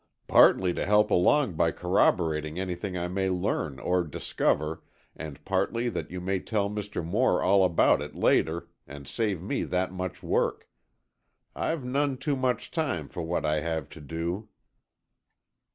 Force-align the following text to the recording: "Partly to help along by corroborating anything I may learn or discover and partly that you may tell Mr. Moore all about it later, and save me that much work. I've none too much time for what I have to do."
"Partly 0.27 0.73
to 0.73 0.83
help 0.83 1.11
along 1.11 1.53
by 1.53 1.69
corroborating 1.69 2.59
anything 2.59 2.97
I 2.97 3.07
may 3.07 3.29
learn 3.29 3.77
or 3.77 4.03
discover 4.03 4.81
and 5.15 5.45
partly 5.45 5.89
that 5.89 6.09
you 6.09 6.19
may 6.19 6.39
tell 6.39 6.71
Mr. 6.71 7.05
Moore 7.05 7.43
all 7.43 7.63
about 7.63 8.01
it 8.01 8.15
later, 8.15 8.67
and 8.87 9.07
save 9.07 9.43
me 9.43 9.63
that 9.63 9.91
much 9.93 10.23
work. 10.23 10.67
I've 11.55 11.85
none 11.85 12.17
too 12.17 12.35
much 12.35 12.71
time 12.71 13.09
for 13.09 13.21
what 13.21 13.45
I 13.45 13.59
have 13.59 13.89
to 13.89 14.01
do." 14.01 14.49